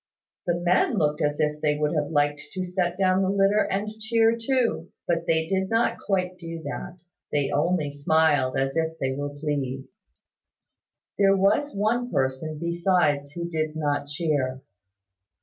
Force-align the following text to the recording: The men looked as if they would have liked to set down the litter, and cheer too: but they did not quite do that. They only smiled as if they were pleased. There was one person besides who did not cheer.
The 0.47 0.59
men 0.59 0.95
looked 0.95 1.21
as 1.21 1.39
if 1.39 1.61
they 1.61 1.77
would 1.77 1.93
have 1.93 2.09
liked 2.09 2.41
to 2.53 2.63
set 2.63 2.97
down 2.97 3.21
the 3.21 3.29
litter, 3.29 3.67
and 3.69 3.87
cheer 3.99 4.35
too: 4.35 4.89
but 5.07 5.27
they 5.27 5.45
did 5.47 5.69
not 5.69 5.99
quite 5.99 6.39
do 6.39 6.59
that. 6.63 6.97
They 7.31 7.51
only 7.51 7.91
smiled 7.91 8.57
as 8.57 8.75
if 8.75 8.97
they 8.97 9.11
were 9.13 9.29
pleased. 9.37 9.95
There 11.19 11.37
was 11.37 11.75
one 11.75 12.09
person 12.09 12.57
besides 12.57 13.33
who 13.33 13.47
did 13.47 13.75
not 13.75 14.07
cheer. 14.07 14.63